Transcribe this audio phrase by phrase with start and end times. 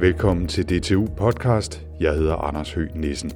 [0.00, 1.86] Velkommen til DTU Podcast.
[2.00, 3.32] Jeg hedder Anders Høgh Nissen.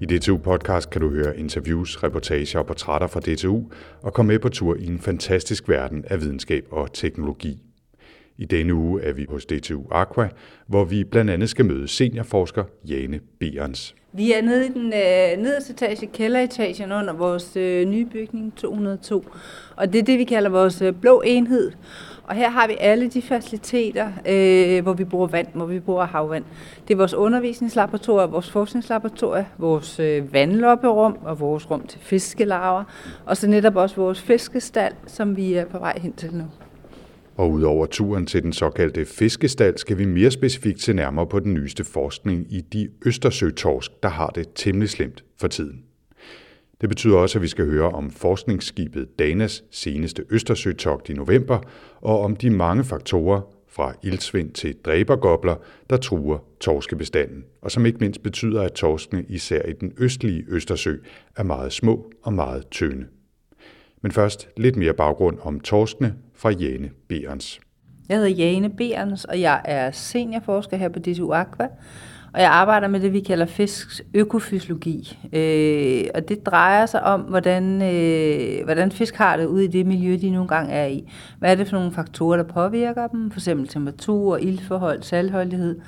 [0.00, 3.62] I DTU Podcast kan du høre interviews, reportager og portrætter fra DTU
[4.02, 7.62] og komme med på tur i en fantastisk verden af videnskab og teknologi.
[8.38, 10.28] I denne uge er vi hos DTU Aqua,
[10.66, 13.94] hvor vi blandt andet skal møde seniorforsker Jane Berens.
[14.12, 19.24] Vi er nede i den øh, nederste etage, kælderetagen under vores øh, nye bygning 202.
[19.76, 21.72] Og det er det, vi kalder vores øh, blå enhed.
[22.26, 26.04] Og her har vi alle de faciliteter, øh, hvor vi bruger vand, hvor vi bruger
[26.04, 26.44] havvand.
[26.88, 32.84] Det er vores undervisningslaboratorier, vores forskningslaboratorier, vores øh, vandlopperum og vores rum til fiskelarver.
[33.26, 36.44] Og så netop også vores fiskestal, som vi er på vej hen til nu.
[37.36, 41.54] Og udover turen til den såkaldte fiskestal, skal vi mere specifikt se nærmere på den
[41.54, 45.85] nyeste forskning i de Østersøtorsk, der har det temmelig slemt for tiden.
[46.80, 51.58] Det betyder også, at vi skal høre om forskningsskibet Danas seneste Østersøtogt i november,
[52.00, 55.54] og om de mange faktorer, fra ildsvind til dræbergobler,
[55.90, 60.96] der truer torskebestanden, og som ikke mindst betyder, at torskene især i den østlige Østersø
[61.36, 63.06] er meget små og meget tynde.
[64.02, 67.60] Men først lidt mere baggrund om torskene fra Jane Berens.
[68.08, 71.68] Jeg hedder Jane Berens, og jeg er seniorforsker her på DTU Aqua,
[72.36, 75.18] og jeg arbejder med det, vi kalder fisks økofysiologi.
[75.32, 79.86] Øh, og det drejer sig om, hvordan, øh, hvordan fisk har det ude i det
[79.86, 81.12] miljø, de nogle gange er i.
[81.38, 83.30] Hvad er det for nogle faktorer, der påvirker dem?
[83.30, 85.80] For eksempel temperatur, iltforhold, saltholdighed,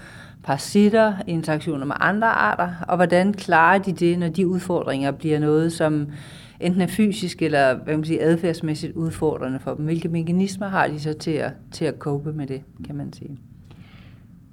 [0.45, 5.73] parasitter, interaktioner med andre arter, og hvordan klarer de det, når de udfordringer bliver noget,
[5.73, 6.07] som
[6.61, 9.85] enten er fysisk eller hvad man siger, adfærdsmæssigt udfordrende for dem.
[9.85, 13.39] Hvilke mekanismer har de så til at, til at cope med det, kan man sige.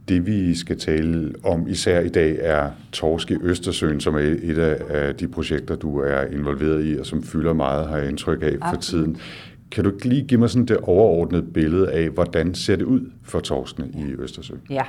[0.08, 4.58] Det vi skal tale om især i dag er Torsk i Østersøen, som er et
[4.90, 8.56] af de projekter, du er involveret i, og som fylder meget, har jeg indtryk af
[8.70, 9.18] for tiden.
[9.72, 13.40] Kan du lige give mig sådan det overordnede billede af, hvordan ser det ud for
[13.40, 14.62] torskene i Østersøen?
[14.70, 14.84] Ja,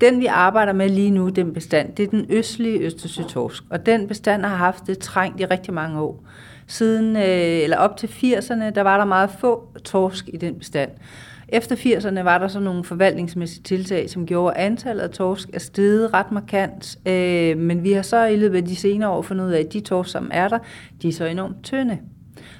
[0.00, 4.08] den vi arbejder med lige nu, den bestand, det er den østlige Østersøtorsk, og den
[4.08, 6.24] bestand har haft det trængt i rigtig mange år.
[6.66, 10.90] Siden, øh, eller op til 80'erne, der var der meget få torsk i den bestand.
[11.48, 15.58] Efter 80'erne var der så nogle forvaltningsmæssige tiltag, som gjorde, at antallet af torsk er
[15.58, 16.98] steget ret markant.
[17.06, 19.72] Øh, men vi har så i løbet af de senere år fundet ud af, at
[19.72, 20.58] de torsk, som er der,
[21.02, 21.98] de er så enormt tynde.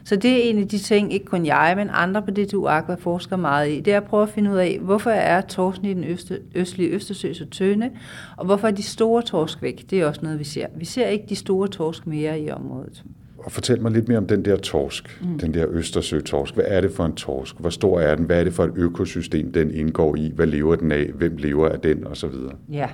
[0.05, 2.95] Så det er en af de ting, ikke kun jeg, men andre på DTU Aqua
[2.95, 3.81] forsker meget i.
[3.81, 6.91] Det er at prøve at finde ud af, hvorfor er torsken i den øste, østlige
[6.91, 7.91] Østersø så tynde,
[8.37, 9.85] og hvorfor er de store torsk væk.
[9.91, 10.67] Det er også noget, vi ser.
[10.77, 13.05] Vi ser ikke de store torsk mere i området.
[13.45, 15.39] Og fortæl mig lidt mere om den der torsk, mm.
[15.39, 16.55] den der Østersø-torsk.
[16.55, 17.57] Hvad er det for en torsk?
[17.59, 18.25] Hvor stor er den?
[18.25, 20.33] Hvad er det for et økosystem, den indgår i?
[20.35, 21.11] Hvad lever den af?
[21.15, 22.07] Hvem lever af den?
[22.07, 22.53] Og så videre.
[22.73, 22.89] Ja,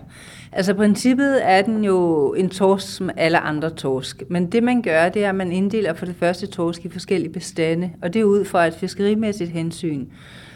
[0.53, 4.23] altså princippet er den jo en torsk som alle andre torsk.
[4.29, 7.33] Men det man gør, det er, at man inddeler for det første torsk i forskellige
[7.33, 7.91] bestande.
[8.03, 10.07] Og det er ud fra et fiskerimæssigt hensyn.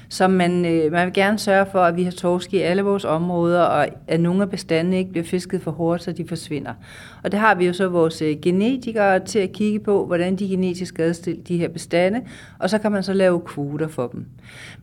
[0.08, 3.04] Så man, øh, man vil gerne sørge for, at vi har torsk i alle vores
[3.04, 6.72] områder, og at nogle af bestandene ikke bliver fisket for hårdt, så de forsvinder.
[7.22, 10.48] Og det har vi jo så vores øh, genetikere til at kigge på, hvordan de
[10.48, 12.20] genetisk adstiller de her bestande,
[12.58, 14.26] og så kan man så lave kvoter for dem.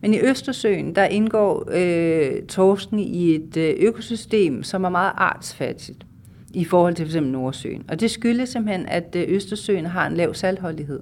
[0.00, 6.06] Men i Østersøen, der indgår øh, torsken i et øh, økosystem, som er meget artsfattigt
[6.54, 7.16] i forhold til f.eks.
[7.16, 7.84] Nordsøen.
[7.88, 11.00] Og det skyldes simpelthen, at øh, Østersøen har en lav saltholdighed.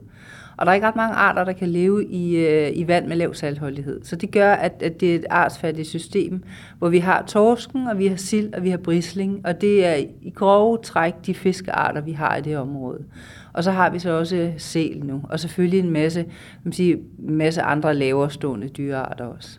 [0.61, 3.17] Og der er ikke ret mange arter, der kan leve i, øh, i vand med
[3.17, 4.01] lav saltholdighed.
[4.03, 6.43] Så det gør, at, at det er et artsfattigt system,
[6.79, 9.41] hvor vi har torsken, og vi har sild, og vi har brisling.
[9.45, 13.05] Og det er i grove træk de fiskearter, vi har i det område.
[13.53, 16.25] Og så har vi så også sel nu, og selvfølgelig en masse,
[16.65, 16.97] man sige,
[17.29, 19.59] en masse andre lavere stående dyrearter også.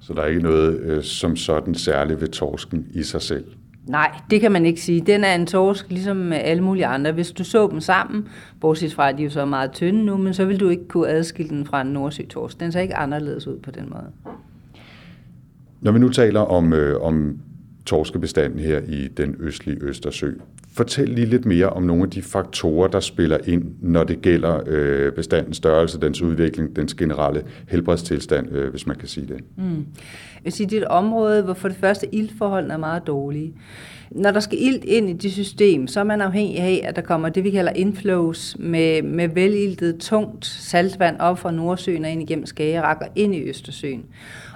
[0.00, 3.44] Så der er ikke noget øh, som sådan særligt ved torsken i sig selv?
[3.86, 5.00] Nej, det kan man ikke sige.
[5.00, 7.12] Den er en torsk, ligesom alle mulige andre.
[7.12, 8.28] Hvis du så dem sammen,
[8.60, 11.08] bortset fra, at de er så meget tynde nu, men så vil du ikke kunne
[11.08, 12.60] adskille den fra en nordsøtorsk.
[12.60, 14.36] Den ser ikke anderledes ud på den måde.
[15.80, 17.38] Når vi nu taler om, øh, om
[17.86, 20.32] torskebestanden her i den østlige Østersø,
[20.74, 24.60] Fortæl lige lidt mere om nogle af de faktorer, der spiller ind, når det gælder
[24.66, 29.40] øh, bestandens størrelse, dens udvikling, dens generelle helbredstilstand, øh, hvis man kan sige det.
[29.56, 29.86] Mm.
[30.34, 33.52] Jeg vil sige, det er et område, hvor for det første ildforholdene er meget dårlige.
[34.10, 37.02] Når der skal ilt ind i det system, så er man afhængig af, at der
[37.02, 42.22] kommer det, vi kalder inflows med, med veliltet, tungt saltvand op fra Nordsøen og ind
[42.22, 44.04] igennem Skagerrak og ind i Østersøen.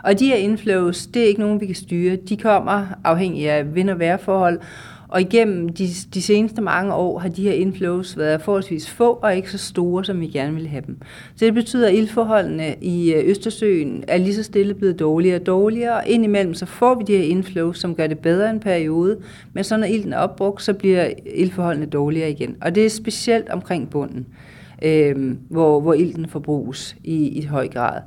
[0.05, 2.17] Og de her inflows, det er ikke nogen, vi kan styre.
[2.17, 4.61] De kommer afhængig af vind- og vejrforhold,
[5.09, 9.37] og igennem de, de seneste mange år har de her inflows været forholdsvis få og
[9.37, 10.99] ikke så store, som vi gerne ville have dem.
[11.37, 15.47] Så det betyder, at ildforholdene i øh, Østersøen er lige så stille blevet dårligere og
[15.47, 19.19] dårligere, og indimellem så får vi de her inflows, som gør det bedre en periode,
[19.53, 22.57] men så når ilden er opbrugt, så bliver ildforholdene dårligere igen.
[22.61, 24.27] Og det er specielt omkring bunden
[24.83, 28.01] øh, hvor, hvor ilten forbruges i, i høj grad.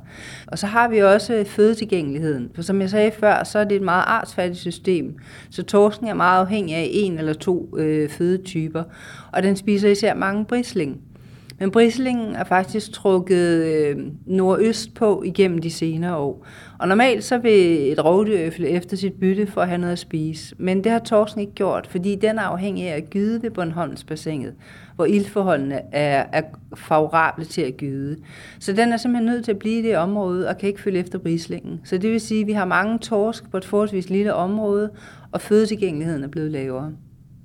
[0.46, 3.76] Og så har vi også øh, fødetilgængeligheden, for som jeg sagde før, så er det
[3.76, 5.14] et meget artsfattigt system,
[5.50, 8.82] så torsken er meget afhængig af en eller to øh, fødetyper,
[9.32, 11.00] og den spiser især mange brisling.
[11.60, 13.96] Men brislingen er faktisk trukket øh,
[14.26, 16.46] nordøst på igennem de senere år.
[16.78, 20.54] Og normalt så vil et rovdyr efter sit bytte for at have noget at spise.
[20.58, 24.54] Men det har torsken ikke gjort, fordi den er afhængig af at gyde ved Bornholmsbassinet,
[24.94, 26.42] hvor ildforholdene er, er
[26.76, 28.16] favorable til at gyde.
[28.58, 30.98] Så den er simpelthen nødt til at blive i det område og kan ikke følge
[30.98, 31.80] efter brislingen.
[31.84, 34.90] Så det vil sige, at vi har mange torsk på et forholdsvis lille område,
[35.32, 36.92] og fødetilgængeligheden er blevet lavere.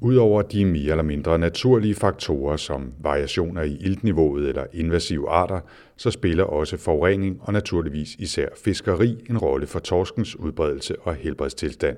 [0.05, 5.59] Udover de mere eller mindre naturlige faktorer som variationer i iltniveauet eller invasive arter,
[5.97, 11.97] så spiller også forurening og naturligvis især fiskeri en rolle for torskens udbredelse og helbredstilstand.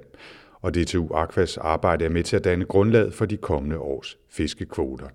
[0.61, 5.07] Og DTU Aquas arbejde er med til at danne grundlag for de kommende års fiskekvoter.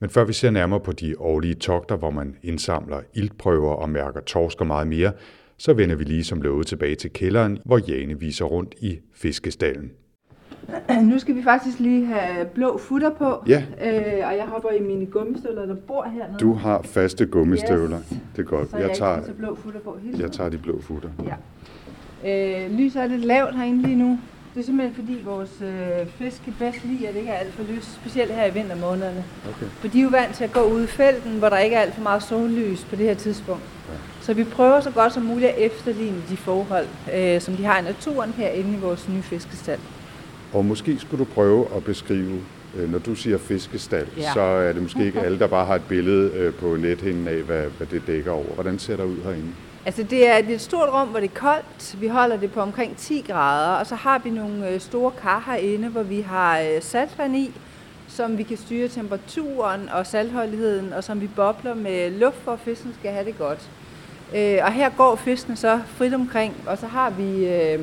[0.00, 4.20] Men før vi ser nærmere på de årlige togter, hvor man indsamler iltprøver og mærker
[4.20, 5.12] torsk og meget mere,
[5.58, 9.92] så vender vi lige som lovet tilbage til kælderen, hvor Jane viser rundt i fiskestallen.
[11.02, 13.62] Nu skal vi faktisk lige have blå futter på, ja.
[13.84, 16.38] øh, og jeg hopper i mine gummistøvler, der bor hernede.
[16.38, 18.18] Du har faste gummistøvler, yes.
[18.36, 18.70] det er godt.
[18.70, 21.08] Så jeg, jeg tager, blå futter på hele Jeg tager de blå futter.
[21.24, 21.34] Ja.
[22.24, 24.18] Øh, lyset er lidt lavt herinde lige nu.
[24.54, 27.62] Det er simpelthen fordi vores øh, fisk bedst lide, at det ikke er alt for
[27.62, 29.24] lys, specielt her i vintermånederne.
[29.48, 29.66] Okay.
[29.66, 31.80] For de er jo vant til at gå ud i felten, hvor der ikke er
[31.80, 33.62] alt for meget sollys på det her tidspunkt.
[33.88, 33.94] Ja.
[34.20, 37.78] Så vi prøver så godt som muligt at efterligne de forhold, øh, som de har
[37.78, 39.80] i naturen herinde i vores nye fiskestald.
[40.52, 42.40] Og måske skulle du prøve at beskrive,
[42.76, 44.32] øh, når du siger fiskestal, ja.
[44.32, 47.36] så er det måske ikke alle, der bare har et billede øh, på nethinden af,
[47.36, 48.54] hvad, hvad det dækker over.
[48.54, 49.52] Hvordan ser det ud herinde?
[49.86, 52.00] Altså det er et stort rum, hvor det er koldt.
[52.00, 55.42] Vi holder det på omkring 10 grader, og så har vi nogle øh, store kar
[55.46, 57.50] herinde, hvor vi har saltvand i,
[58.08, 62.60] som vi kan styre temperaturen og saltholdigheden, og som vi bobler med luft for, at
[62.60, 63.70] fisken skal have det godt.
[64.62, 67.80] Og her går fiskene så frit omkring, og så har vi øh,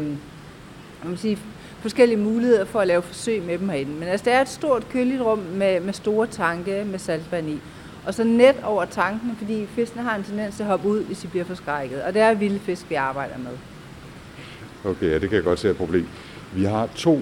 [1.09, 1.37] man sige,
[1.85, 3.91] forskellige muligheder for at lave forsøg med dem herinde.
[3.91, 7.59] Men altså, det er et stort køligt rum med, med store tanke med saltvand i.
[8.05, 11.19] Og så net over tankene, fordi fiskene har en tendens til at hoppe ud, hvis
[11.19, 12.01] de bliver forskrækket.
[12.01, 13.51] Og det er vilde fisk, vi arbejder med.
[14.91, 16.07] Okay, ja, det kan jeg godt se et problem.
[16.53, 17.21] Vi har to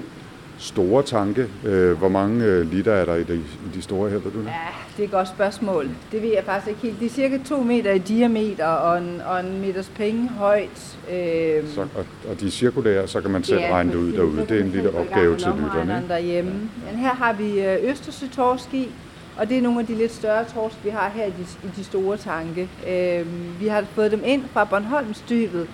[0.64, 1.48] store tanke.
[1.66, 4.40] Øh, hvor mange øh, liter er der i de, i de store her, ved du
[4.40, 4.46] det?
[4.46, 4.52] Ja,
[4.98, 5.90] det er et godt spørgsmål.
[6.12, 7.00] Det ved jeg faktisk ikke helt.
[7.00, 10.98] De er cirka to meter i diameter og en, og en meters penge højt.
[11.12, 14.14] Øh, så, og, og de er cirkulære, så kan man selv ja, regne det ud
[14.14, 14.46] derude.
[14.50, 16.04] Det er en lille opgave til lytterne.
[16.08, 16.52] Derhjemme.
[16.52, 18.90] Men her har vi øh, Østersøtorsk i,
[19.38, 21.72] og det er nogle af de lidt større torsk, vi har her i de, i
[21.76, 22.70] de store tanke.
[22.90, 23.26] Øh,
[23.60, 25.68] vi har fået dem ind fra Bornholmsdybet,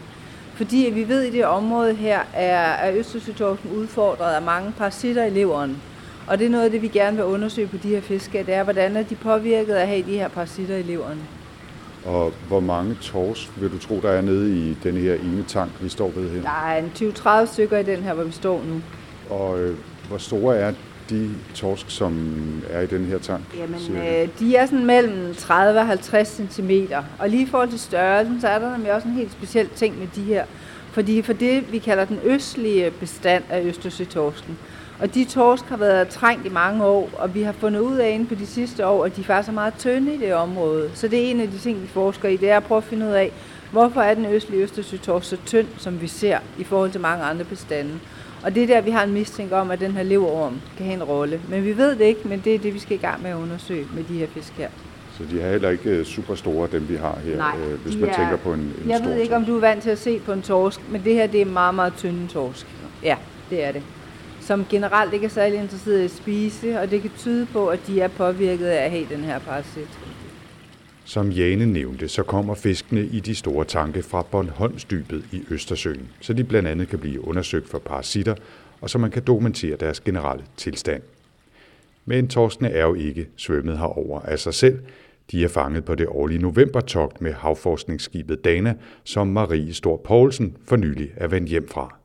[0.60, 5.26] fordi vi ved, at i det område her er, er Østersøtorsken udfordret af mange parasitter
[5.26, 5.82] i leveren.
[6.28, 8.54] Og det er noget af det, vi gerne vil undersøge på de her fiske, det
[8.54, 11.20] er, hvordan er de påvirket af at have de her parasitter i leveren.
[12.06, 15.72] Og hvor mange torsk vil du tro, der er nede i den her ene tank,
[15.82, 16.42] vi står ved her?
[16.42, 18.82] Der er en 20-30 stykker i den her, hvor vi står nu.
[19.36, 19.76] Og øh,
[20.08, 20.74] hvor store er
[21.10, 22.34] de torsk, som
[22.70, 23.44] er i den her tank?
[23.58, 26.72] Jamen, øh, de er sådan mellem 30 og 50 cm.
[27.20, 30.00] Og lige i forhold til størrelsen, så er der nemlig også en helt speciel ting
[30.00, 30.46] med de her.
[30.92, 34.58] Fordi for det, vi kalder den østlige bestand af Østersøtorsken.
[35.00, 38.10] Og de torsk har været trængt i mange år, og vi har fundet ud af
[38.10, 40.92] inden på de sidste år, at de faktisk er meget tynde i det område.
[40.94, 42.84] Så det er en af de ting, vi forsker i, det er at prøve at
[42.84, 43.32] finde ud af,
[43.72, 47.46] hvorfor er den østlige Østersøtorsk så tynd, som vi ser i forhold til mange andre
[47.46, 48.00] bestande.
[48.44, 50.96] Og det er der, vi har en mistænk om, at den her leverorm kan have
[50.96, 51.42] en rolle.
[51.50, 53.36] Men vi ved det ikke, men det er det, vi skal i gang med at
[53.36, 54.70] undersøge med de her fisk her.
[55.18, 57.96] Så de er heller ikke øh, super store, dem vi har her, Nej, øh, hvis
[57.96, 59.38] man er, tænker på en, en Jeg stor ved ikke, torsk.
[59.42, 61.46] om du er vant til at se på en torsk, men det her det er
[61.46, 62.68] meget, meget tynde torsk.
[63.04, 63.16] Ja,
[63.50, 63.82] det er det.
[64.42, 67.80] Som generelt ikke er særlig interesseret i at spise, og det kan tyde på, at
[67.88, 70.00] de er påvirket af at have den her parasit.
[71.10, 76.34] Som Jane nævnte, så kommer fiskene i de store tanke fra Bornholmsdybet i Østersøen, så
[76.34, 78.36] de blandt andet kan blive undersøgt for parasitter,
[78.82, 81.02] og så man kan dokumentere deres generelle tilstand.
[82.06, 84.80] Men torskene er jo ikke svømmet herover af sig selv.
[85.32, 90.76] De er fanget på det årlige novembertogt med havforskningsskibet Dana, som Marie Stor Poulsen for
[90.76, 91.96] nylig er vendt hjem fra.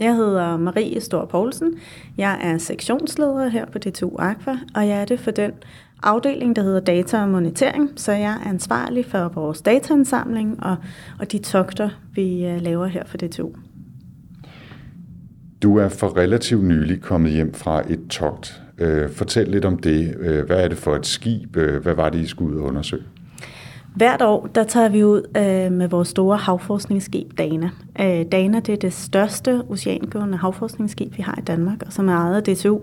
[0.00, 1.78] Jeg hedder Marie Stor Poulsen.
[2.18, 5.52] Jeg er sektionsleder her på DTU Aqua, og jeg er det for den
[6.02, 10.76] afdeling, der hedder data og monitering, så jeg er ansvarlig for vores dataindsamling og,
[11.18, 13.48] og de togter, vi øh, laver her for DTU.
[15.62, 18.62] Du er for relativt nylig kommet hjem fra et togt.
[18.78, 20.16] Øh, fortæl lidt om det.
[20.20, 21.56] Øh, hvad er det for et skib?
[21.56, 23.02] Hvad var det, I skulle ud og undersøge?
[23.94, 27.70] Hvert år, der tager vi ud øh, med vores store havforskningsskib Dana.
[28.00, 32.12] Øh, Dana det er det største oceangående havforskningsskib, vi har i Danmark, og som er
[32.12, 32.80] ejet af DTU.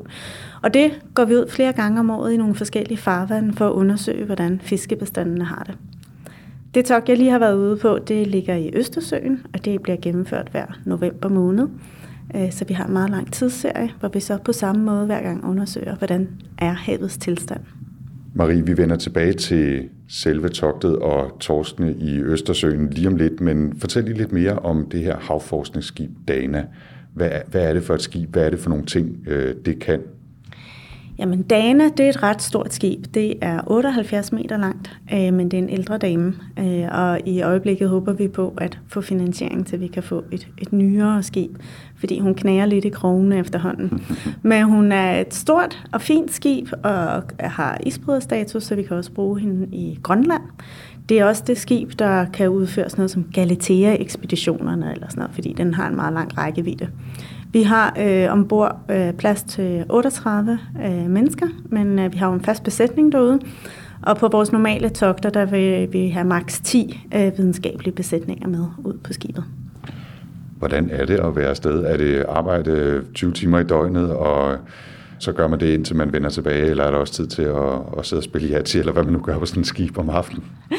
[0.63, 3.71] Og det går vi ud flere gange om året i nogle forskellige farvande for at
[3.71, 5.77] undersøge, hvordan fiskebestandene har det.
[6.73, 9.97] Det tog, jeg lige har været ude på, det ligger i Østersøen, og det bliver
[10.01, 11.67] gennemført hver november måned.
[12.35, 15.21] Øh, så vi har en meget lang tidsserie, hvor vi så på samme måde hver
[15.21, 17.61] gang undersøger, hvordan er havets tilstand.
[18.33, 23.79] Marie, vi vender tilbage til selve togtet og torskene i Østersøen lige om lidt, men
[23.79, 26.65] fortæl lige lidt mere om det her havforskningsskib Dana.
[27.13, 28.29] Hvad, hvad er det for et skib?
[28.31, 30.01] Hvad er det for nogle ting, øh, det kan?
[31.19, 33.05] Jamen, Dana, det er et ret stort skib.
[33.13, 36.33] Det er 78 meter langt, øh, men det er en ældre dame.
[36.59, 40.47] Øh, og i øjeblikket håber vi på at få finansiering til, vi kan få et,
[40.57, 41.51] et nyere skib,
[41.95, 44.03] fordi hun knager lidt i krogene efterhånden.
[44.41, 49.11] Men hun er et stort og fint skib, og har isbryderstatus, så vi kan også
[49.11, 50.43] bruge hende i Grønland.
[51.09, 55.35] Det er også det skib, der kan udføre sådan noget som Galatea-ekspeditionerne, eller sådan noget,
[55.35, 56.89] fordi den har en meget lang rækkevidde.
[57.51, 62.33] Vi har øh, ombord øh, plads til 38 øh, mennesker, men øh, vi har jo
[62.33, 63.39] en fast besætning derude.
[64.01, 68.65] Og på vores normale togter, der vil vi have maks 10 øh, videnskabelige besætninger med
[68.77, 69.43] ud på skibet.
[70.57, 71.83] Hvordan er det at være afsted?
[71.83, 74.57] Er det arbejde 20 timer i døgnet, og
[75.19, 77.73] så gør man det indtil man vender tilbage, eller er der også tid til at,
[77.97, 79.97] at sidde og spille i hatsi, eller hvad man nu gør på sådan et skib
[79.97, 80.43] om aftenen?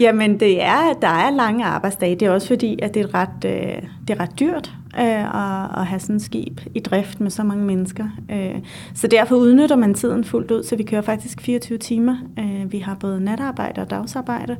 [0.00, 2.14] Jamen, det er, der er lange arbejdsdage.
[2.14, 5.80] Det er også fordi, at det er ret, øh, det er ret dyrt øh, at,
[5.80, 8.04] at have sådan et skib i drift med så mange mennesker.
[8.30, 8.60] Øh,
[8.94, 12.16] så derfor udnytter man tiden fuldt ud, så vi kører faktisk 24 timer.
[12.38, 14.56] Øh, vi har både natarbejde og dagsarbejde,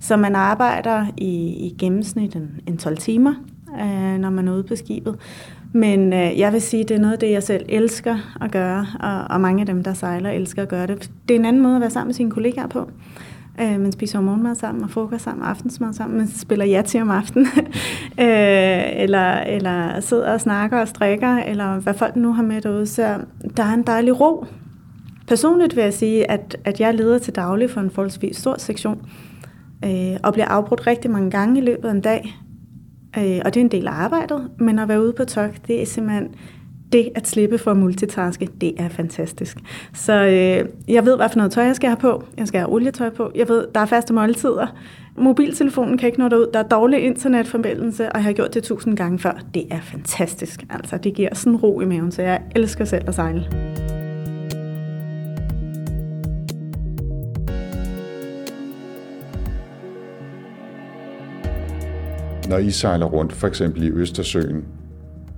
[0.00, 3.34] så man arbejder i, i gennemsnit en, en 12 timer,
[3.80, 5.16] øh, når man er ude på skibet.
[5.72, 8.86] Men øh, jeg vil sige, det er noget af det, jeg selv elsker at gøre,
[9.00, 11.10] og, og mange af dem, der sejler, elsker at gøre det.
[11.28, 12.90] Det er en anden måde at være sammen med sine kollegaer på.
[13.60, 16.18] Øh, man spiser morgenmad sammen og frokost sammen og aftensmad sammen.
[16.18, 17.46] Man spiller til om aftenen.
[18.24, 22.86] øh, eller, eller sidder og snakker og strikker, eller hvad folk nu har med derude.
[22.86, 23.18] Så
[23.56, 24.46] der er en dejlig ro.
[25.28, 29.06] Personligt vil jeg sige, at, at jeg leder til daglig for en forholdsvis stor sektion,
[29.84, 32.38] øh, og bliver afbrudt rigtig mange gange i løbet af en dag.
[33.18, 35.82] Øh, og det er en del af arbejdet, men at være ude på tok, det
[35.82, 36.28] er simpelthen
[36.92, 39.58] det at slippe for at multitaske, det er fantastisk.
[39.94, 42.24] Så øh, jeg ved, hvad for noget tøj jeg skal have på.
[42.36, 43.30] Jeg skal have olietøj på.
[43.34, 44.66] Jeg ved, der er faste måltider.
[45.16, 46.50] Mobiltelefonen kan ikke nå derud.
[46.54, 49.40] Der er dårlig internetforbindelse, og jeg har gjort det tusind gange før.
[49.54, 50.64] Det er fantastisk.
[50.70, 53.44] Altså, det giver sådan ro i maven, så jeg elsker selv at sejle.
[62.48, 64.64] Når I sejler rundt, for eksempel i Østersøen,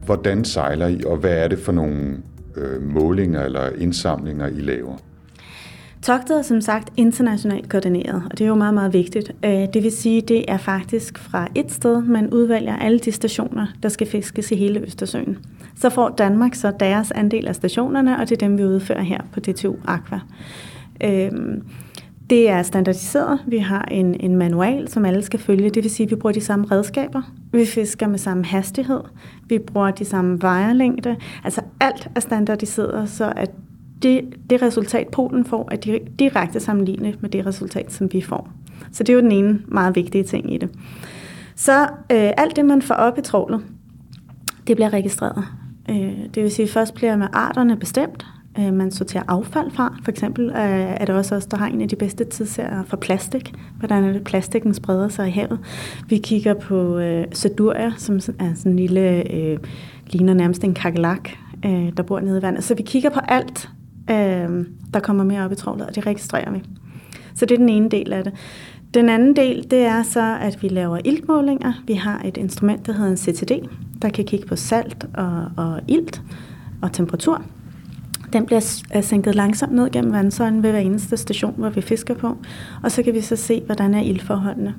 [0.05, 2.17] Hvordan sejler I, og hvad er det for nogle
[2.57, 4.97] øh, målinger eller indsamlinger, I laver?
[6.03, 9.33] Togtet er som sagt internationalt koordineret, og det er jo meget, meget vigtigt.
[9.45, 13.67] Øh, det vil sige, det er faktisk fra et sted, man udvælger alle de stationer,
[13.83, 15.39] der skal fiskes i hele Østersøen.
[15.77, 19.21] Så får Danmark så deres andel af stationerne, og det er dem, vi udfører her
[19.33, 20.21] på DTU Aqua.
[21.05, 21.63] Øhm,
[22.31, 23.41] det er standardiseret.
[23.47, 25.71] Vi har en, en manual, som alle skal følge.
[25.71, 27.23] Det vil sige, at vi bruger de samme redskaber.
[27.53, 29.01] Vi fisker med samme hastighed.
[29.49, 31.17] Vi bruger de samme vejerlængde.
[31.45, 33.51] Altså alt er standardiseret, så at
[34.03, 38.49] det, det resultat, Polen får, er direkte sammenlignet med det resultat, som vi får.
[38.93, 40.71] Så det er jo den ene meget vigtige ting i det.
[41.55, 43.61] Så øh, alt det, man får op i trålet,
[44.67, 45.45] det bliver registreret.
[45.91, 48.27] Øh, det vil sige, at først bliver med arterne bestemt,
[48.61, 49.97] øh, man sorterer affald fra.
[50.05, 50.55] For eksempel øh,
[51.01, 53.53] er det også os, der har en af de bedste tidsserier for plastik.
[53.79, 55.59] Hvordan er det, plastikken spreder sig i havet.
[56.09, 58.21] Vi kigger på øh, seduria, som er
[58.55, 59.59] sådan en lille, øh,
[60.07, 61.31] ligner nærmest en kakelak,
[61.65, 62.65] øh, der bor nede i vandet.
[62.65, 63.69] Så vi kigger på alt,
[64.11, 66.63] øh, der kommer mere op i trålet, og det registrerer vi.
[67.35, 68.33] Så det er den ene del af det.
[68.95, 71.73] Den anden del, det er så, at vi laver iltmålinger.
[71.87, 73.53] Vi har et instrument, der hedder en CTD,
[74.03, 76.23] der kan kigge på salt og, og ilt
[76.83, 77.43] og temperatur.
[78.33, 82.15] Den bliver øh, sænket langsomt ned gennem vandsøjlen ved hver eneste station, hvor vi fisker
[82.15, 82.37] på.
[82.83, 84.75] Og så kan vi så se, hvordan er ildforholdene.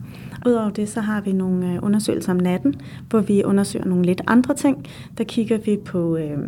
[0.46, 2.75] Udover det, så har vi nogle øh, undersøgelser om natten,
[3.10, 4.86] hvor vi undersøger nogle lidt andre ting.
[5.17, 6.39] Der kigger vi på øh,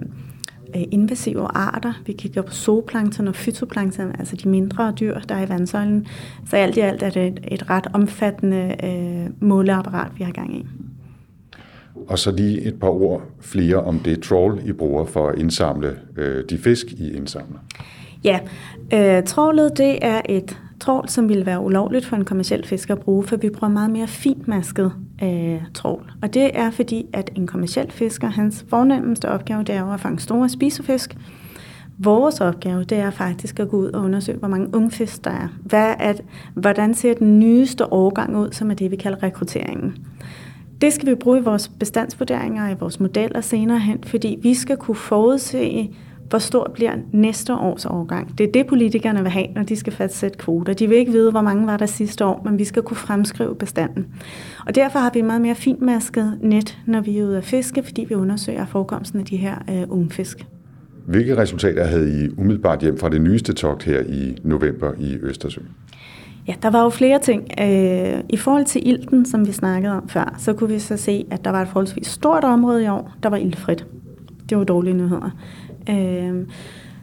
[0.76, 1.94] øh, invasive arter.
[2.06, 6.08] Vi kigger på zooplankton og fytoplankton, altså de mindre dyr, der er i vandsøjlen.
[6.50, 10.56] Så alt i alt er det et, et ret omfattende øh, måleapparat, vi har gang
[10.56, 10.66] i.
[12.08, 15.96] Og så lige et par ord flere om det trawl, I bruger for at indsamle
[16.18, 17.60] øh, de fisk, I indsamler.
[18.24, 18.40] Ja,
[18.94, 23.02] øh, trawlet det er et trål, som ville være ulovligt for en kommersiel fisker at
[23.02, 26.12] bruge, for vi bruger meget mere fintmasket øh, trål.
[26.22, 30.00] Og det er fordi, at en kommersiel fisker, hans fornemmeste opgave, det er jo at
[30.00, 31.18] fange store spisefisk,
[31.98, 35.48] Vores opgave, det er faktisk at gå ud og undersøge, hvor mange ungfisk der er.
[35.64, 36.14] Hvad er
[36.54, 40.06] hvordan ser den nyeste årgang ud, som er det, vi kalder rekrutteringen.
[40.82, 44.54] Det skal vi bruge i vores bestandsvurderinger og i vores modeller senere hen, fordi vi
[44.54, 45.90] skal kunne forudse,
[46.30, 48.38] hvor stor bliver næste års årgang.
[48.38, 50.74] Det er det, politikerne vil have, når de skal fastsætte kvoter.
[50.74, 53.56] De vil ikke vide, hvor mange var der sidste år, men vi skal kunne fremskrive
[53.56, 54.06] bestanden.
[54.68, 58.06] Og derfor har vi meget mere finmasket net, når vi er ude at fiske, fordi
[58.10, 60.46] vi undersøger forekomsten af de her øh, unge fisk.
[61.06, 65.68] Hvilke resultater havde I umiddelbart hjem fra det nyeste togt her i november i Østersøen?
[66.48, 67.48] Ja, der var jo flere ting.
[67.60, 71.26] Øh, I forhold til ilten, som vi snakkede om før, så kunne vi så se,
[71.32, 73.86] at der var et forholdsvis stort område i år, der var iltfrit.
[74.50, 75.30] Det var dårlige nyheder.
[75.90, 76.48] Øh,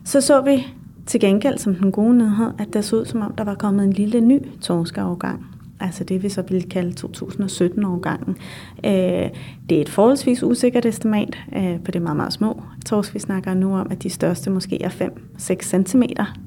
[0.05, 0.67] så så vi
[1.07, 3.85] til gengæld som den gode nyhed, at der så ud som om, der var kommet
[3.85, 5.47] en lille ny torskeafgang.
[5.81, 8.37] Altså det, vi så ville kalde 2017-årgangen.
[8.85, 9.31] Øh,
[9.69, 13.15] det er et forholdsvis usikkert estimat øh, på det meget, meget små torsk.
[13.15, 16.03] Vi snakker nu om, at de største måske er 5-6 cm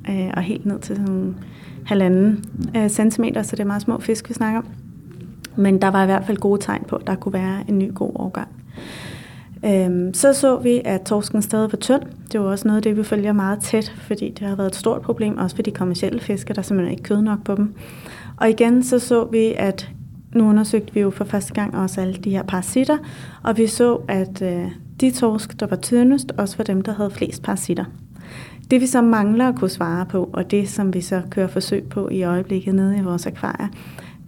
[0.09, 1.35] øh, og helt ned til sådan
[1.85, 2.43] halvanden
[2.75, 4.65] øh, centimeter, så det er meget små fisk, vi snakker om.
[5.55, 7.93] Men der var i hvert fald gode tegn på, at der kunne være en ny
[7.93, 8.47] god årgang.
[9.65, 12.01] Øhm, så så vi, at torsken stadig var tynd.
[12.31, 14.75] Det var også noget af det, vi følger meget tæt, fordi det har været et
[14.75, 17.73] stort problem, også for de kommersielle fiskere, der simpelthen ikke kød nok på dem.
[18.37, 19.89] Og igen så så vi, at
[20.35, 22.97] nu undersøgte vi jo for første gang også alle de her parasitter,
[23.43, 24.71] og vi så, at øh,
[25.01, 27.85] de torsk, der var tyndest, også var dem, der havde flest parasitter.
[28.73, 31.83] Det vi så mangler at kunne svare på, og det som vi så kører forsøg
[31.83, 33.67] på i øjeblikket nede i vores akvarier,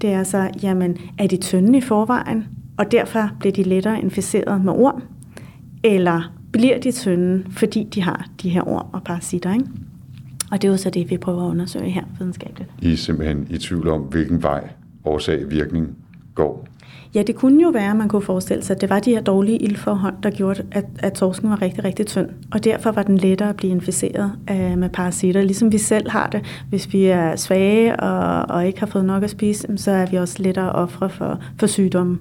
[0.01, 2.47] det er så, jamen, er de tynde i forvejen,
[2.77, 5.03] og derfor bliver de lettere inficeret med orm,
[5.83, 9.65] eller bliver de tynde, fordi de har de her orm og parasitter, ikke?
[10.51, 12.69] Og det er jo så det, vi prøver at undersøge her videnskabeligt.
[12.81, 14.69] I er simpelthen i tvivl om, hvilken vej
[15.05, 15.87] årsag-virkning
[16.35, 16.67] går?
[17.15, 19.21] Ja, det kunne jo være, at man kunne forestille sig, at det var de her
[19.21, 22.29] dårlige ildforhold, der gjorde, at, at torsken var rigtig, rigtig tynd.
[22.51, 26.27] Og derfor var den lettere at blive inficeret øh, med parasitter, ligesom vi selv har
[26.27, 26.45] det.
[26.69, 30.17] Hvis vi er svage og, og ikke har fået nok at spise, så er vi
[30.17, 32.19] også lettere ofre for, for sygdomme.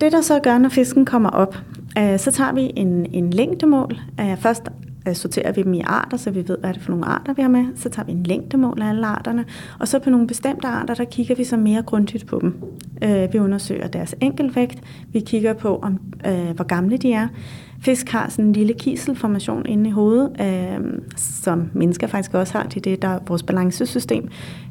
[0.00, 1.56] Det, der så gør, når fisken kommer op,
[1.98, 3.98] øh, så tager vi en, en længdemål.
[4.20, 4.62] Øh, først
[5.08, 7.32] Øh, sorterer vi dem i arter, så vi ved, hvad det er for nogle arter,
[7.32, 7.66] vi har med.
[7.76, 9.44] Så tager vi en længdemål af alle arterne.
[9.80, 12.54] Og så på nogle bestemte arter, der kigger vi så mere grundigt på dem.
[13.02, 14.80] Øh, vi undersøger deres enkelvægt.
[15.12, 17.28] Vi kigger på, om, øh, hvor gamle de er.
[17.80, 22.62] Fisk har sådan en lille kiselformation inde i hovedet, øh, som mennesker faktisk også har.
[22.62, 24.28] Det er det, der er vores balancesystem.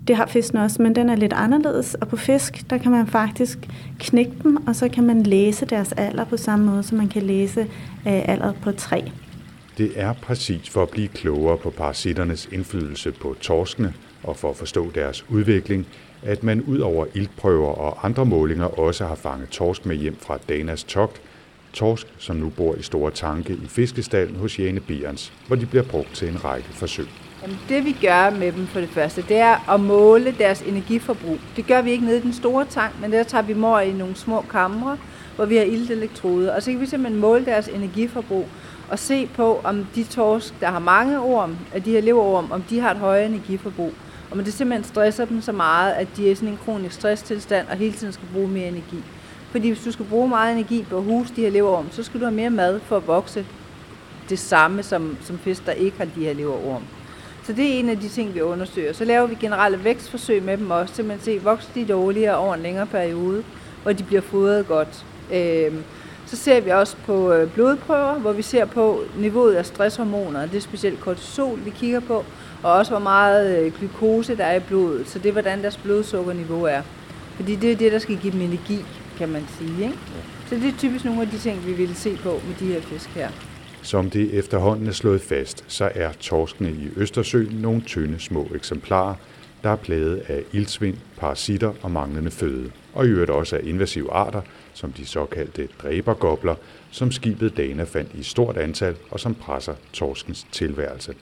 [0.08, 1.93] Det har fisken også, men den er lidt anderledes.
[1.93, 3.69] Og på fisk, der kan man faktisk
[4.00, 7.22] knække dem, og så kan man læse deres alder på samme måde, som man kan
[7.22, 7.62] læse
[8.08, 9.02] øh, alderet på træ.
[9.78, 14.56] Det er præcis for at blive klogere på parasitternes indflydelse på torskene og for at
[14.56, 15.88] forstå deres udvikling,
[16.24, 20.38] at man ud over iltprøver og andre målinger også har fanget torsk med hjem fra
[20.50, 21.22] Danas togt,
[21.74, 25.84] torsk, som nu bor i store tanke i fiskestallen hos Jane Bierens, hvor de bliver
[25.84, 27.08] brugt til en række forsøg.
[27.42, 31.38] Jamen, det vi gør med dem for det første, det er at måle deres energiforbrug.
[31.56, 33.92] Det gør vi ikke nede i den store tank, men der tager vi mor i
[33.92, 34.98] nogle små kamre,
[35.36, 38.48] hvor vi har iltelektroder, og så kan vi simpelthen måle deres energiforbrug
[38.89, 42.62] og se på, om de torsk, der har mange orm, at de her leverorm, om
[42.62, 43.93] de har et højere energiforbrug.
[44.32, 47.67] Og det simpelthen stresser dem så meget, at de er i sådan en kronisk stresstilstand
[47.67, 49.04] og hele tiden skal bruge mere energi.
[49.52, 52.19] Fordi hvis du skal bruge meget energi på at huse de her leverorm, så skal
[52.19, 53.46] du have mere mad for at vokse
[54.30, 56.84] det samme som, som fisk, der ikke har de her leverorm.
[57.43, 58.93] Så det er en af de ting, vi undersøger.
[58.93, 62.56] Så laver vi generelle vækstforsøg med dem også, til man se, vokser de dårligere over
[62.56, 63.43] en længere periode,
[63.84, 65.06] hvor de bliver fodret godt.
[65.34, 65.74] Øh,
[66.26, 70.46] så ser vi også på øh, blodprøver, hvor vi ser på niveauet af stresshormoner.
[70.46, 72.26] Det er specielt kortisol, vi kigger på,
[72.64, 75.08] og også hvor meget øh, glukose der er i blodet.
[75.08, 76.82] Så det er, hvordan deres blodsukkerniveau er.
[77.36, 78.86] Fordi det er det, der skal give dem energi,
[79.18, 79.84] kan man sige.
[79.84, 79.98] Ikke?
[80.50, 82.82] Så det er typisk nogle af de ting, vi ville se på med de her
[82.82, 83.30] fisk her.
[83.82, 89.16] Som det efterhånden er slået fast, så er torskene i Østersøen nogle tynde små eksemplarer,
[89.63, 94.12] der er plaget af ildsvind, parasitter og manglende føde, og i øvrigt også af invasive
[94.12, 94.41] arter,
[94.73, 96.56] som de såkaldte dræbergobler,
[96.91, 101.13] som skibet Dana fandt i stort antal og som presser torskens tilværelse.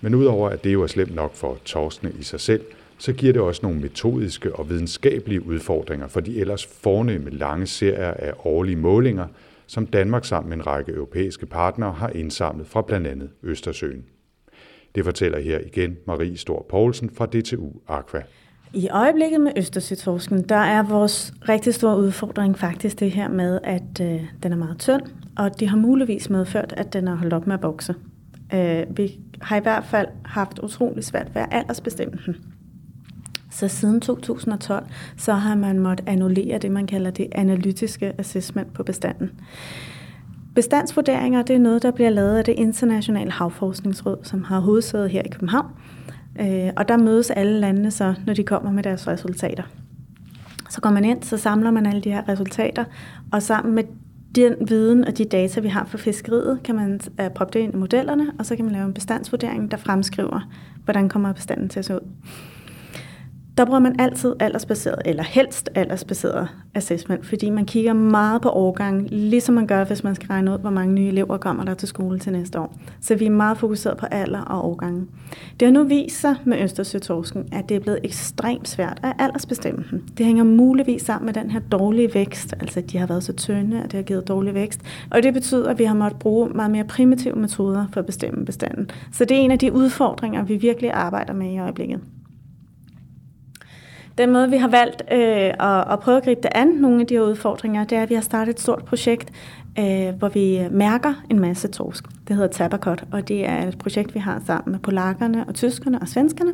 [0.00, 2.64] Men udover at det jo er slemt nok for torskene i sig selv,
[2.98, 8.10] så giver det også nogle metodiske og videnskabelige udfordringer for de ellers fornemme lange serier
[8.10, 9.26] af årlige målinger,
[9.66, 14.04] som Danmark sammen med en række europæiske partnere har indsamlet fra blandt andet Østersøen.
[14.94, 18.22] Det fortæller her igen Marie Stor Poulsen fra DTU Aqua.
[18.72, 24.00] I øjeblikket med Østersøtorsken, der er vores rigtig store udfordring faktisk det her med, at
[24.00, 25.02] øh, den er meget tynd,
[25.36, 27.94] og det har muligvis medført, at den har holdt op med at vokse.
[28.54, 32.36] Øh, vi har i hvert fald haft utrolig svært ved at aldersbestemme den.
[33.50, 38.82] Så siden 2012, så har man måttet annullere det, man kalder det analytiske assessment på
[38.82, 39.30] bestanden.
[40.54, 45.22] Bestandsvurderinger det er noget, der bliver lavet af det internationale havforskningsråd, som har hovedsæde her
[45.22, 45.66] i København.
[46.40, 49.62] Øh, og der mødes alle landene så, når de kommer med deres resultater.
[50.70, 52.84] Så går man ind, så samler man alle de her resultater,
[53.32, 53.84] og sammen med
[54.34, 57.74] den viden og de data, vi har for fiskeriet, kan man uh, proppe det ind
[57.74, 60.40] i modellerne, og så kan man lave en bestandsvurdering, der fremskriver,
[60.84, 62.00] hvordan kommer bestanden til at se ud
[63.58, 69.08] der bruger man altid aldersbaseret, eller helst aldersbaseret assessment, fordi man kigger meget på årgang,
[69.10, 71.88] ligesom man gør, hvis man skal regne ud, hvor mange nye elever kommer der til
[71.88, 72.74] skole til næste år.
[73.00, 75.06] Så vi er meget fokuseret på alder og årgange.
[75.60, 79.84] Det har nu vist sig med Østersøtorsken, at det er blevet ekstremt svært at aldersbestemme
[79.90, 80.02] dem.
[80.18, 83.32] Det hænger muligvis sammen med den her dårlige vækst, altså at de har været så
[83.32, 84.80] tynde, at det har givet dårlig vækst.
[85.10, 88.44] Og det betyder, at vi har måttet bruge meget mere primitive metoder for at bestemme
[88.44, 88.90] bestanden.
[89.12, 92.00] Så det er en af de udfordringer, vi virkelig arbejder med i øjeblikket.
[94.18, 95.18] Den måde, vi har valgt øh,
[95.60, 98.10] at, at prøve at gribe det an, nogle af de her udfordringer, det er, at
[98.10, 99.32] vi har startet et stort projekt,
[99.78, 102.04] øh, hvor vi mærker en masse torsk.
[102.28, 105.98] Det hedder Tabakot, og det er et projekt, vi har sammen med polakkerne og tyskerne
[106.00, 106.52] og svenskerne,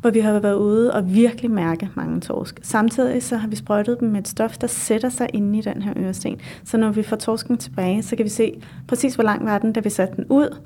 [0.00, 2.60] hvor vi har været ude og virkelig mærke mange torsk.
[2.62, 5.82] Samtidig så har vi sprøjtet dem med et stof, der sætter sig inde i den
[5.82, 6.40] her øresten.
[6.64, 9.72] Så når vi får torsken tilbage, så kan vi se præcis, hvor lang var den,
[9.72, 10.58] da vi satte den ud,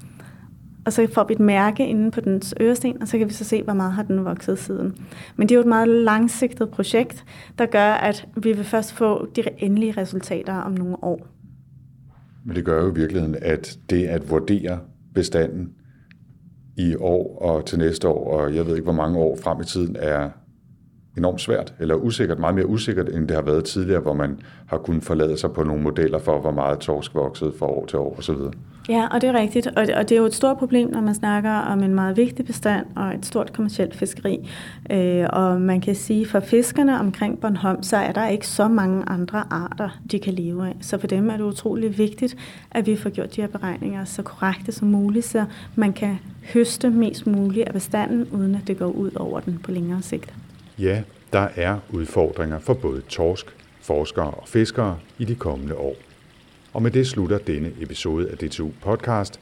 [0.88, 3.44] og så får vi et mærke inde på dens øresten, og så kan vi så
[3.44, 4.96] se, hvor meget har den vokset siden.
[5.36, 7.24] Men det er jo et meget langsigtet projekt,
[7.58, 11.26] der gør, at vi vil først få de endelige resultater om nogle år.
[12.44, 14.78] Men det gør jo i virkeligheden, at det at vurdere
[15.14, 15.72] bestanden
[16.76, 19.64] i år og til næste år, og jeg ved ikke, hvor mange år frem i
[19.64, 20.30] tiden, er
[21.18, 24.78] enormt svært, eller usikkert, meget mere usikkert, end det har været tidligere, hvor man har
[24.78, 28.18] kunnet forlade sig på nogle modeller for, hvor meget torsk voksede fra år til år
[28.18, 28.36] osv.
[28.88, 31.00] Ja, og det er rigtigt, og det, og det er jo et stort problem, når
[31.00, 34.48] man snakker om en meget vigtig bestand og et stort kommersielt fiskeri.
[34.90, 39.04] Øh, og man kan sige, for fiskerne omkring Bornholm, så er der ikke så mange
[39.06, 40.76] andre arter, de kan leve af.
[40.80, 42.36] Så for dem er det utrolig vigtigt,
[42.70, 46.18] at vi får gjort de her beregninger så korrekte som muligt, så man kan
[46.54, 50.34] høste mest muligt af bestanden, uden at det går ud over den på længere sigt.
[50.78, 53.46] Ja, der er udfordringer for både torsk,
[53.80, 55.96] forskere og fiskere i de kommende år.
[56.72, 59.40] Og med det slutter denne episode af DTU Podcast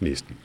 [0.00, 0.36] næsten.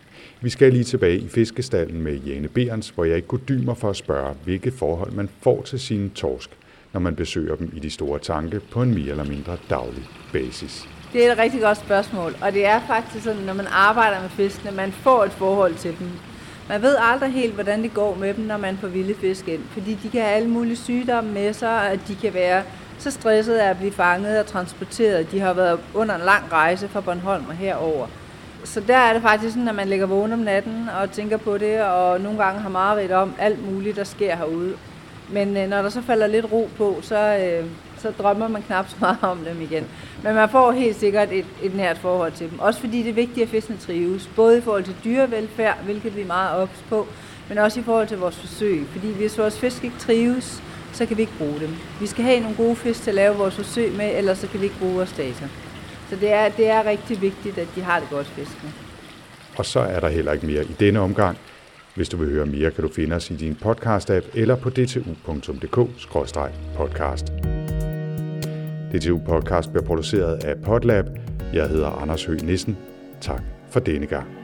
[0.42, 3.89] Vi skal lige tilbage i fiskestallen med Jane Berens, hvor jeg ikke kunne dyme for
[3.89, 6.50] at spørge, hvilke forhold man får til sine torsk,
[6.94, 10.88] når man besøger dem i de store tanke på en mere eller mindre daglig basis.
[11.13, 14.30] Det er et rigtig godt spørgsmål, og det er faktisk sådan, når man arbejder med
[14.30, 16.10] fiskene, man får et forhold til dem.
[16.69, 19.62] Man ved aldrig helt, hvordan det går med dem, når man får vilde fisk ind,
[19.71, 22.63] fordi de kan have alle mulige sygdomme med sig, at de kan være
[22.97, 25.32] så stressede af at blive fanget og transporteret.
[25.32, 28.08] De har været under en lang rejse fra Bornholm og herover.
[28.63, 31.58] Så der er det faktisk sådan, at man ligger vågen om natten og tænker på
[31.58, 34.73] det, og nogle gange har meget om alt muligt, der sker herude.
[35.29, 37.65] Men øh, når der så falder lidt ro på, så, øh,
[38.02, 39.84] så drømmer man knap så meget om dem igen.
[40.24, 42.60] Men man får helt sikkert et, et nært forhold til dem.
[42.60, 44.30] Også fordi det er vigtigt, at fiskene trives.
[44.36, 47.08] Både i forhold til dyrevelfærd, hvilket vi er meget ops på,
[47.50, 48.86] men også i forhold til vores forsøg.
[48.92, 51.70] Fordi hvis vores fisk ikke trives, så kan vi ikke bruge dem.
[52.00, 54.60] Vi skal have nogle gode fisk til at lave vores forsøg med, ellers så kan
[54.60, 55.48] vi ikke bruge vores data.
[56.10, 58.72] Så det er, det er rigtig vigtigt, at de har det godt fiskene.
[59.58, 61.38] Og så er der heller ikke mere i denne omgang.
[61.96, 67.59] Hvis du vil høre mere, kan du finde os i din podcast-app eller på dtu.dk-podcast.
[68.93, 71.06] DTU Podcast bliver produceret af Podlab.
[71.54, 72.78] Jeg hedder Anders Høgh Nissen.
[73.21, 74.38] Tak for denne gang.